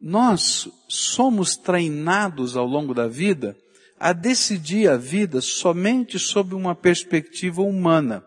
[0.00, 3.56] nós somos treinados ao longo da vida
[4.00, 8.24] a decidir a vida somente sob uma perspectiva humana.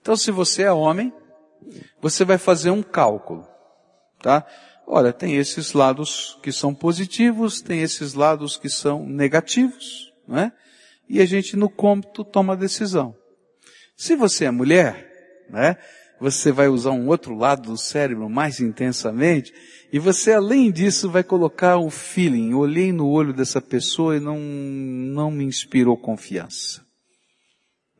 [0.00, 1.12] Então, se você é homem,
[2.00, 3.46] você vai fazer um cálculo,
[4.20, 4.46] tá?
[4.86, 10.52] Olha, tem esses lados que são positivos, tem esses lados que são negativos, não é?
[11.08, 13.14] E a gente no cômputo toma a decisão.
[13.96, 15.76] Se você é mulher, né?
[16.20, 19.52] você vai usar um outro lado do cérebro mais intensamente,
[19.92, 24.38] e você além disso vai colocar o feeling, olhei no olho dessa pessoa e não,
[24.38, 26.84] não me inspirou confiança.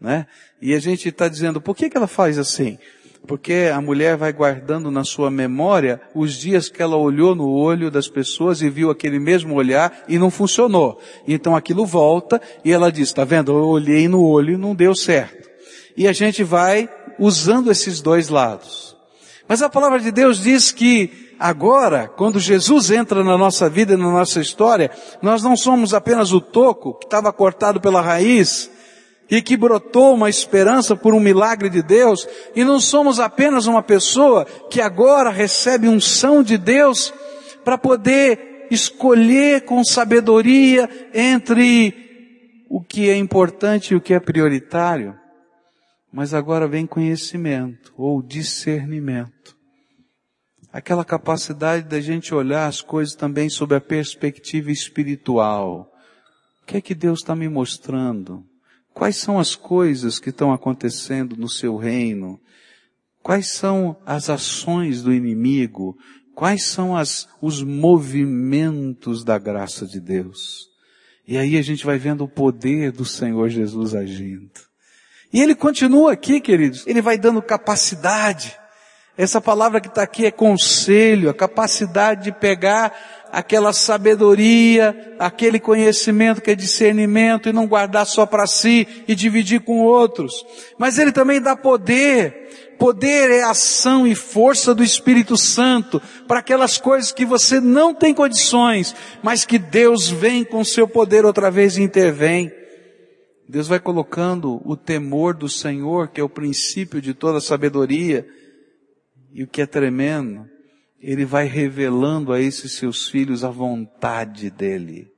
[0.01, 0.27] Né?
[0.61, 2.79] E a gente está dizendo, por que, que ela faz assim?
[3.27, 7.91] Porque a mulher vai guardando na sua memória os dias que ela olhou no olho
[7.91, 11.01] das pessoas e viu aquele mesmo olhar e não funcionou.
[11.27, 13.53] Então aquilo volta e ela diz, tá vendo?
[13.53, 15.49] Eu olhei no olho e não deu certo.
[15.97, 18.95] E a gente vai usando esses dois lados.
[19.49, 23.97] Mas a palavra de Deus diz que agora, quando Jesus entra na nossa vida e
[23.97, 24.91] na nossa história,
[25.23, 28.71] nós não somos apenas o toco que estava cortado pela raiz,
[29.31, 33.83] e que brotou uma esperança por um milagre de Deus, e não somos apenas uma
[33.83, 37.13] pessoa que agora recebe unção de Deus
[37.65, 45.19] para poder escolher com sabedoria entre o que é importante e o que é prioritário,
[46.13, 49.57] mas agora vem conhecimento ou discernimento.
[50.73, 55.89] Aquela capacidade da gente olhar as coisas também sob a perspectiva espiritual.
[56.63, 58.45] O que é que Deus está me mostrando?
[58.95, 62.41] Quais são as coisas que estão acontecendo no seu reino?
[63.21, 65.99] Quais são as ações do inimigo?
[66.33, 70.69] Quais são as, os movimentos da graça de Deus?
[71.27, 74.51] E aí a gente vai vendo o poder do Senhor Jesus agindo.
[75.33, 76.87] E ele continua aqui, queridos.
[76.87, 78.57] Ele vai dando capacidade.
[79.17, 82.93] Essa palavra que está aqui é conselho, a capacidade de pegar
[83.35, 89.61] aquela sabedoria, aquele conhecimento que é discernimento e não guardar só para si e dividir
[89.61, 90.47] com outros.
[90.79, 92.75] Mas ele também dá poder.
[92.79, 98.15] Poder é ação e força do Espírito Santo para aquelas coisas que você não tem
[98.15, 102.53] condições, mas que Deus vem com seu poder outra vez e intervém.
[103.49, 108.27] Deus vai colocando o temor do Senhor, que é o princípio de toda sabedoria,
[109.33, 110.49] e o que é tremendo,
[111.07, 115.13] ele vai revelando a esses seus filhos a vontade dele.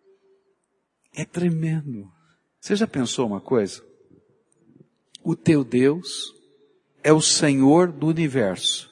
[1.15, 2.11] É tremendo.
[2.61, 3.85] Você já pensou uma coisa?
[5.23, 6.35] O teu Deus
[7.05, 8.91] é o Senhor do universo.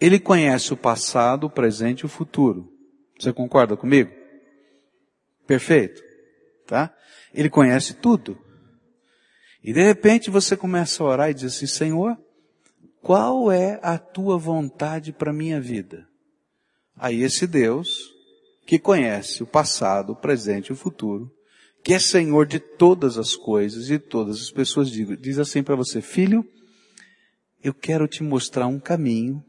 [0.00, 2.72] Ele conhece o passado, o presente e o futuro.
[3.18, 4.10] Você concorda comigo?
[5.46, 6.02] Perfeito.
[6.66, 6.94] Tá?
[7.34, 8.38] Ele conhece tudo.
[9.62, 12.16] E de repente você começa a orar e diz assim, Senhor,
[13.08, 16.06] qual é a tua vontade para a minha vida?
[16.94, 17.88] Aí esse Deus,
[18.66, 21.32] que conhece o passado, o presente e o futuro,
[21.82, 26.02] que é Senhor de todas as coisas e todas as pessoas, diz assim para você,
[26.02, 26.46] filho,
[27.64, 29.42] eu quero te mostrar um caminho,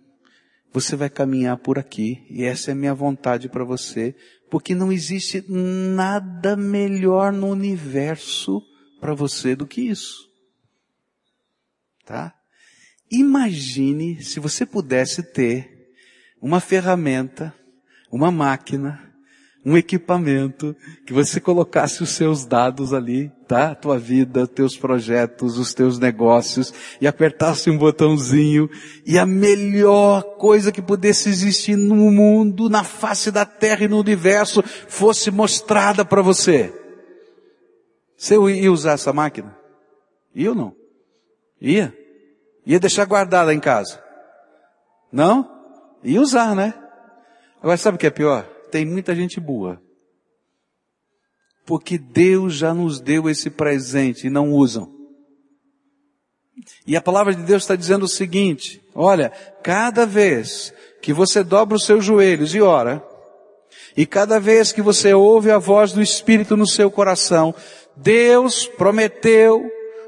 [0.72, 4.16] você vai caminhar por aqui, e essa é a minha vontade para você,
[4.50, 8.62] porque não existe nada melhor no universo
[9.02, 10.30] para você do que isso.
[12.06, 12.39] Tá?
[13.12, 15.92] Imagine se você pudesse ter
[16.42, 17.54] uma ferramenta,
[18.12, 19.10] uma máquina,
[19.66, 23.76] um equipamento, que você colocasse os seus dados ali, tá?
[23.76, 28.70] Tua vida, teus projetos, os teus negócios, e apertasse um botãozinho,
[29.06, 34.00] e a melhor coisa que pudesse existir no mundo, na face da terra e no
[34.00, 36.74] universo, fosse mostrada para você.
[38.16, 39.58] Você ia usar essa máquina?
[40.34, 40.76] Ia ou não?
[41.62, 41.99] Ia?
[42.70, 44.00] Ia deixar guardada em casa?
[45.12, 45.50] Não?
[46.04, 46.76] Ia usar, né?
[47.60, 48.44] Agora sabe o que é pior?
[48.72, 49.82] Tem muita gente boa.
[51.66, 54.88] Porque Deus já nos deu esse presente e não usam.
[56.86, 59.32] E a palavra de Deus está dizendo o seguinte, olha,
[59.64, 63.04] cada vez que você dobra os seus joelhos e ora,
[63.98, 67.56] e cada vez que você ouve a voz do Espírito no seu coração,
[67.96, 69.66] Deus prometeu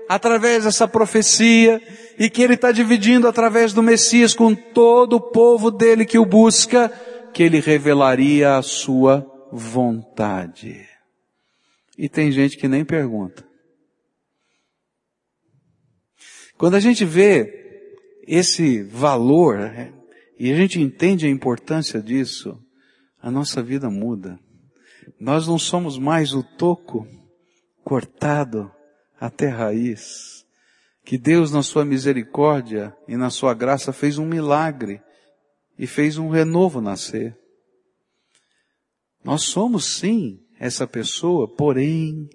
[0.07, 1.81] através dessa profecia
[2.21, 6.25] e que ele está dividindo através do Messias com todo o povo dele que o
[6.25, 6.87] busca,
[7.33, 10.87] que ele revelaria a sua vontade.
[11.97, 13.43] E tem gente que nem pergunta.
[16.59, 17.89] Quando a gente vê
[18.27, 19.91] esse valor né,
[20.37, 22.55] e a gente entende a importância disso,
[23.19, 24.39] a nossa vida muda.
[25.19, 27.07] Nós não somos mais o toco
[27.83, 28.71] cortado
[29.19, 30.40] até raiz.
[31.03, 35.01] Que Deus, na sua misericórdia e na sua graça, fez um milagre
[35.77, 37.35] e fez um renovo nascer.
[39.23, 42.29] Nós somos sim essa pessoa, porém,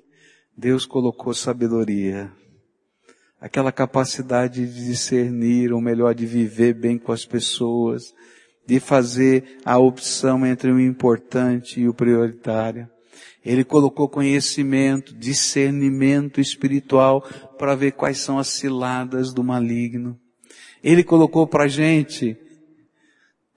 [0.57, 2.33] Deus colocou sabedoria,
[3.41, 8.13] aquela capacidade de discernir, ou melhor, de viver bem com as pessoas,
[8.67, 12.89] de fazer a opção entre o importante e o prioritário.
[13.47, 17.23] Ele colocou conhecimento, discernimento espiritual
[17.57, 20.19] para ver quais são as ciladas do maligno.
[20.83, 22.37] Ele colocou para a gente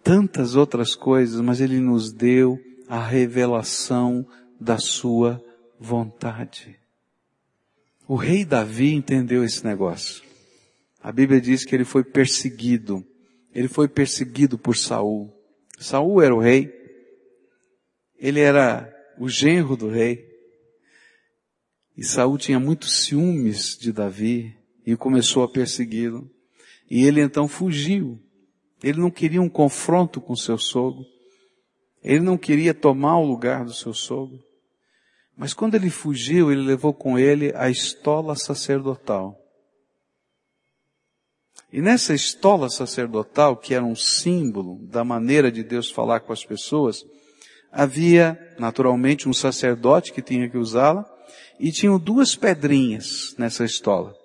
[0.03, 4.27] tantas outras coisas, mas ele nos deu a revelação
[4.61, 5.43] da sua
[5.79, 6.77] vontade.
[8.07, 10.23] O rei Davi entendeu esse negócio.
[11.01, 13.03] A Bíblia diz que ele foi perseguido.
[13.55, 15.33] Ele foi perseguido por Saul.
[15.79, 16.71] Saul era o rei.
[18.19, 20.25] Ele era o genro do rei.
[21.95, 26.31] E Saul tinha muitos ciúmes de Davi e começou a persegui-lo.
[26.89, 28.19] E ele então fugiu.
[28.81, 31.05] Ele não queria um confronto com seu sogro.
[32.01, 34.41] Ele não queria tomar o lugar do seu sogro.
[35.35, 39.37] Mas quando ele fugiu, ele levou com ele a estola sacerdotal.
[41.71, 46.43] E nessa estola sacerdotal, que era um símbolo da maneira de Deus falar com as
[46.43, 47.05] pessoas,
[47.71, 51.05] havia naturalmente um sacerdote que tinha que usá-la,
[51.59, 54.15] e tinham duas pedrinhas nessa estola,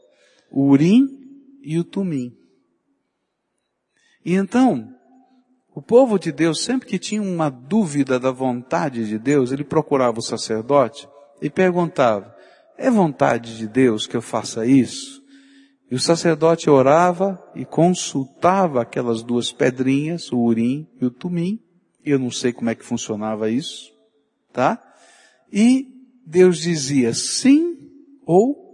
[0.50, 1.08] o urim
[1.62, 2.32] e o tumim.
[4.24, 4.88] E então,
[5.74, 10.18] o povo de Deus, sempre que tinha uma dúvida da vontade de Deus, ele procurava
[10.18, 11.08] o sacerdote
[11.42, 12.34] e perguntava,
[12.78, 15.22] é vontade de Deus que eu faça isso?
[15.90, 21.60] E o sacerdote orava e consultava aquelas duas pedrinhas, o urim e o tumim.
[22.04, 23.92] Eu não sei como é que funcionava isso,
[24.52, 24.82] tá?
[25.52, 25.88] E
[26.26, 27.78] Deus dizia sim
[28.26, 28.64] ou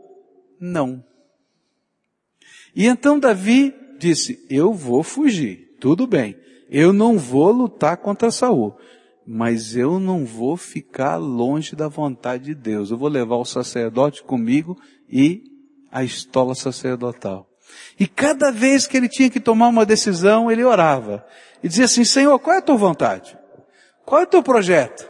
[0.60, 1.04] não.
[2.74, 6.36] E então Davi disse, eu vou fugir, tudo bem.
[6.68, 8.76] Eu não vou lutar contra Saul,
[9.26, 12.90] mas eu não vou ficar longe da vontade de Deus.
[12.90, 14.78] Eu vou levar o sacerdote comigo
[15.08, 15.42] e
[15.90, 17.49] a estola sacerdotal.
[17.98, 21.24] E cada vez que ele tinha que tomar uma decisão, ele orava.
[21.62, 23.36] E dizia assim, Senhor, qual é a tua vontade?
[24.04, 25.08] Qual é o teu projeto?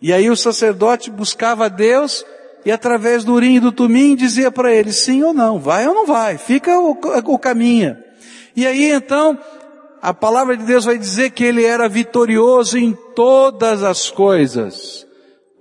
[0.00, 2.24] E aí o sacerdote buscava Deus
[2.64, 5.94] e através do urim e do tumim dizia para ele sim ou não, vai ou
[5.94, 7.96] não vai, fica o, o caminho.
[8.54, 9.38] E aí então,
[10.02, 15.06] a palavra de Deus vai dizer que ele era vitorioso em todas as coisas,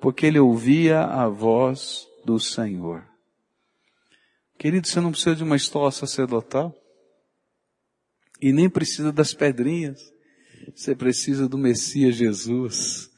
[0.01, 3.03] porque ele ouvia a voz do Senhor.
[4.57, 6.73] Querido, você não precisa de uma estola sacerdotal.
[8.41, 9.99] E nem precisa das pedrinhas.
[10.75, 13.09] Você precisa do Messias Jesus.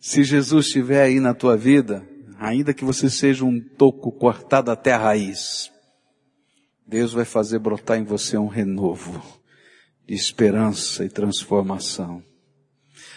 [0.00, 2.06] Se Jesus estiver aí na tua vida,
[2.38, 5.70] ainda que você seja um toco cortado até a raiz,
[6.86, 9.22] Deus vai fazer brotar em você um renovo
[10.06, 12.22] de esperança e transformação.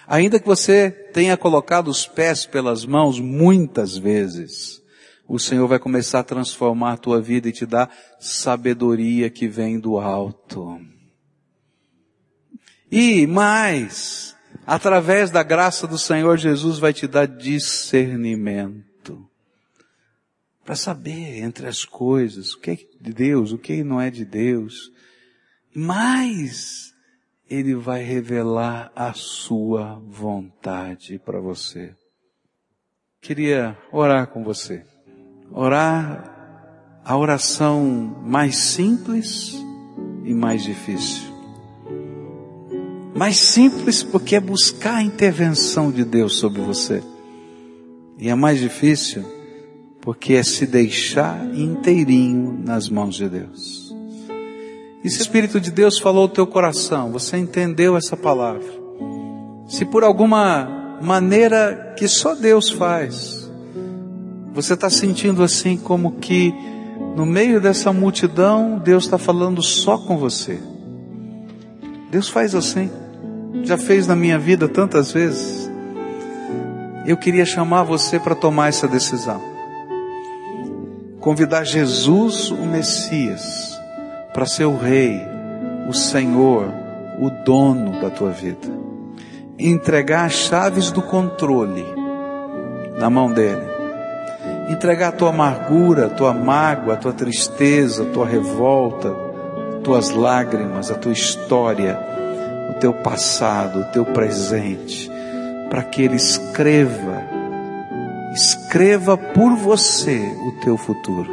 [0.06, 4.81] Ainda que você tenha colocado os pés pelas mãos muitas vezes,
[5.34, 9.80] o Senhor vai começar a transformar a tua vida e te dar sabedoria que vem
[9.80, 10.78] do alto.
[12.92, 14.36] E mais,
[14.68, 19.26] através da graça do Senhor Jesus vai te dar discernimento.
[20.66, 24.26] Para saber entre as coisas, o que é de Deus, o que não é de
[24.26, 24.92] Deus.
[25.74, 26.94] Mas,
[27.50, 31.96] Ele vai revelar a sua vontade para você.
[33.22, 34.92] Queria orar com você
[35.54, 36.32] orar
[37.04, 39.56] a oração mais simples
[40.24, 41.32] e mais difícil.
[43.16, 47.04] Mais simples porque é buscar a intervenção de Deus sobre você.
[48.18, 49.24] E é mais difícil
[50.00, 53.94] porque é se deixar inteirinho nas mãos de Deus.
[55.04, 58.66] E se o Espírito de Deus falou o teu coração, você entendeu essa palavra.
[59.68, 63.41] Se por alguma maneira que só Deus faz,
[64.54, 66.54] você está sentindo assim como que
[67.16, 70.60] no meio dessa multidão Deus está falando só com você.
[72.10, 72.92] Deus faz assim.
[73.64, 75.72] Já fez na minha vida tantas vezes.
[77.06, 79.42] Eu queria chamar você para tomar essa decisão.
[81.20, 83.80] Convidar Jesus, o Messias,
[84.34, 85.22] para ser o Rei,
[85.88, 86.74] o Senhor,
[87.20, 88.68] o dono da tua vida.
[89.58, 91.86] Entregar as chaves do controle
[93.00, 93.71] na mão dele
[94.70, 99.14] entregar a tua amargura, a tua mágoa, a tua tristeza, a tua revolta,
[99.84, 102.00] tuas lágrimas, a tua história,
[102.70, 105.12] o teu passado, o teu presente,
[105.70, 107.24] para que Ele escreva,
[108.34, 111.30] escreva por você o teu futuro.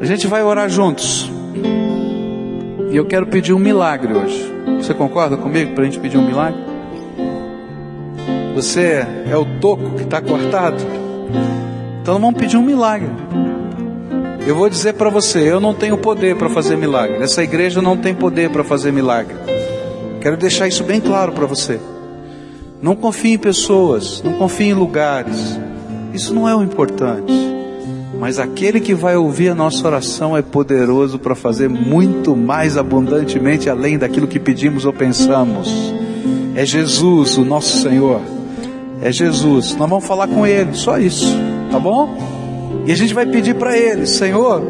[0.00, 1.30] A gente vai orar juntos.
[2.90, 4.52] E eu quero pedir um milagre hoje.
[4.78, 6.58] Você concorda comigo para a gente pedir um milagre?
[8.54, 10.99] Você é o toco que está cortado?
[12.02, 13.10] Então vamos pedir um milagre.
[14.46, 17.22] Eu vou dizer para você, eu não tenho poder para fazer milagre.
[17.22, 19.36] Essa igreja não tem poder para fazer milagre.
[20.20, 21.78] Quero deixar isso bem claro para você.
[22.82, 25.58] Não confie em pessoas, não confie em lugares.
[26.12, 27.32] Isso não é o importante.
[28.18, 33.70] Mas aquele que vai ouvir a nossa oração é poderoso para fazer muito mais abundantemente
[33.70, 35.94] além daquilo que pedimos ou pensamos.
[36.54, 38.20] É Jesus, o nosso Senhor
[39.02, 39.74] é Jesus.
[39.76, 41.36] Nós vamos falar com Ele, só isso,
[41.70, 42.16] tá bom?
[42.86, 44.62] E a gente vai pedir para Ele, Senhor,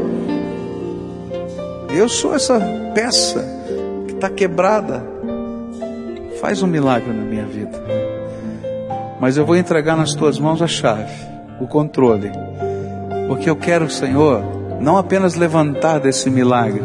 [1.91, 2.61] eu sou essa
[2.95, 3.45] peça
[4.07, 5.05] que está quebrada.
[6.41, 7.79] Faz um milagre na minha vida.
[9.21, 11.13] Mas eu vou entregar nas tuas mãos a chave,
[11.61, 12.31] o controle.
[13.29, 14.43] Porque eu quero, Senhor,
[14.81, 16.83] não apenas levantar desse milagre,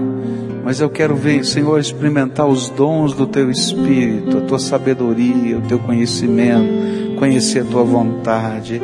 [0.63, 5.61] mas eu quero ver, Senhor, experimentar os dons do teu espírito, a tua sabedoria, o
[5.61, 8.81] teu conhecimento, conhecer a tua vontade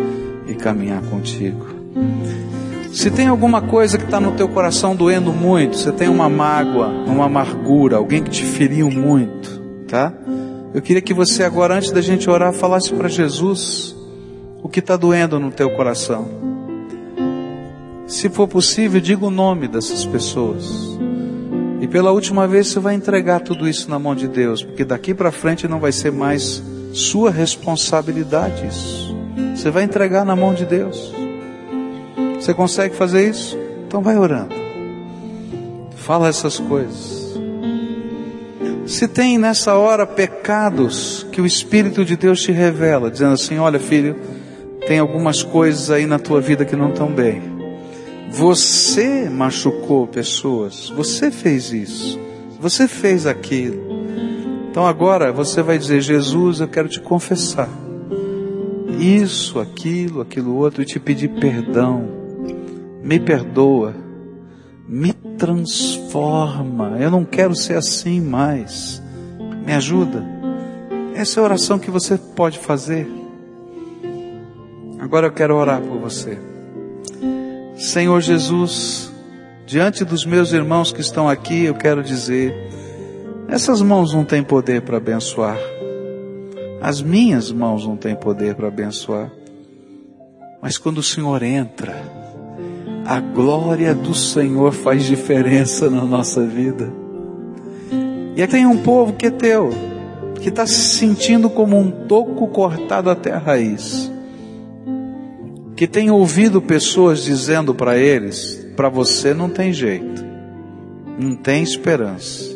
[0.48, 1.66] e caminhar contigo.
[2.92, 6.88] Se tem alguma coisa que está no teu coração doendo muito, você tem uma mágoa,
[6.88, 10.14] uma amargura, alguém que te feriu muito, tá?
[10.74, 13.96] Eu queria que você agora, antes da gente orar, falasse para Jesus
[14.62, 16.28] o que está doendo no teu coração.
[18.08, 20.98] Se for possível, diga o nome dessas pessoas.
[21.80, 25.14] E pela última vez você vai entregar tudo isso na mão de Deus, porque daqui
[25.14, 26.62] para frente não vai ser mais
[26.94, 29.16] sua responsabilidade isso.
[29.56, 31.14] Você vai entregar na mão de Deus.
[32.36, 33.58] Você consegue fazer isso?
[33.88, 34.56] Então vai orando.
[35.96, 37.40] Fala essas coisas.
[38.86, 43.80] Se tem nessa hora pecados que o Espírito de Deus te revela, dizendo assim: olha,
[43.80, 44.20] filho,
[44.88, 47.42] tem algumas coisas aí na tua vida que não estão bem.
[48.32, 52.20] Você machucou pessoas, você fez isso,
[52.60, 54.01] você fez aquilo.
[54.72, 57.70] Então agora você vai dizer: Jesus, eu quero te confessar
[59.02, 62.08] isso, aquilo, aquilo outro, e te pedir perdão.
[63.04, 63.96] Me perdoa,
[64.88, 66.98] me transforma.
[67.00, 69.02] Eu não quero ser assim mais.
[69.66, 70.24] Me ajuda.
[71.16, 73.08] Essa é a oração que você pode fazer.
[75.00, 76.38] Agora eu quero orar por você.
[77.76, 79.12] Senhor Jesus,
[79.66, 82.54] diante dos meus irmãos que estão aqui, eu quero dizer:
[83.52, 85.60] essas mãos não têm poder para abençoar,
[86.82, 89.32] as minhas mãos não têm poder para abençoar,
[90.60, 91.96] mas quando o Senhor entra,
[93.06, 96.92] a glória do Senhor faz diferença na nossa vida.
[98.36, 99.70] E aqui tem um povo que é teu,
[100.42, 104.12] que está se sentindo como um toco cortado até a raiz
[105.82, 110.24] que tem ouvido pessoas dizendo para eles: para você não tem jeito,
[111.18, 112.51] não tem esperança.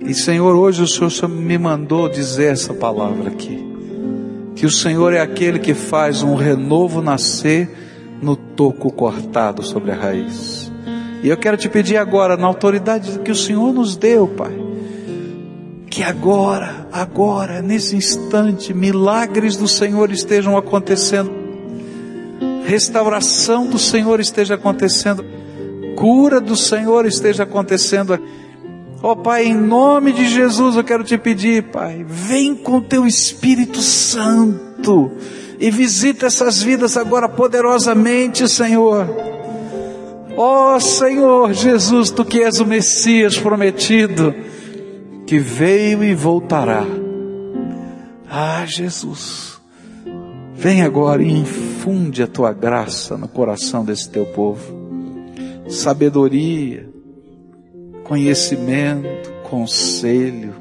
[0.00, 3.66] E Senhor, hoje o Senhor me mandou dizer essa palavra aqui.
[4.54, 7.68] Que o Senhor é aquele que faz um renovo nascer
[8.20, 10.72] no toco cortado sobre a raiz.
[11.22, 14.56] E eu quero te pedir agora, na autoridade que o Senhor nos deu, Pai,
[15.90, 21.38] que agora, agora, nesse instante, milagres do Senhor estejam acontecendo
[22.68, 25.24] restauração do Senhor esteja acontecendo,
[25.96, 28.20] cura do Senhor esteja acontecendo.
[29.00, 33.06] Ó oh, Pai, em nome de Jesus eu quero te pedir, Pai, vem com teu
[33.06, 35.12] Espírito Santo
[35.60, 39.08] e visita essas vidas agora poderosamente, Senhor.
[40.36, 44.34] Ó oh, Senhor Jesus, tu que és o Messias prometido,
[45.26, 46.84] que veio e voltará.
[48.28, 49.58] Ah, Jesus.
[50.54, 54.76] Vem agora e infunde a tua graça no coração desse teu povo.
[55.68, 56.87] Sabedoria,
[58.08, 60.54] conhecimento, conselho,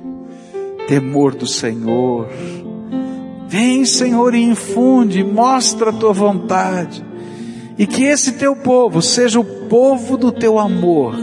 [0.88, 2.28] temor do Senhor.
[3.48, 7.04] Vem, Senhor, e infunde, mostra a tua vontade.
[7.78, 11.16] E que esse teu povo seja o povo do teu amor,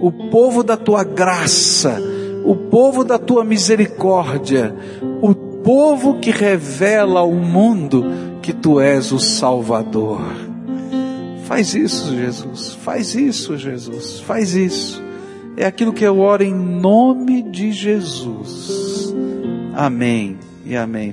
[0.00, 2.00] o povo da tua graça,
[2.44, 4.74] o povo da tua misericórdia,
[5.20, 8.04] o povo que revela ao mundo
[8.40, 10.20] que tu és o Salvador.
[11.44, 12.74] Faz isso, Jesus.
[12.74, 14.20] Faz isso, Jesus.
[14.20, 15.07] Faz isso.
[15.60, 19.12] É aquilo que eu oro em nome de Jesus.
[19.74, 21.06] Amém e amém.